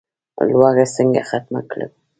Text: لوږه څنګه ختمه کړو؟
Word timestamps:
لوږه 0.47 0.85
څنګه 0.95 1.21
ختمه 1.29 1.61
کړو؟ 1.69 1.87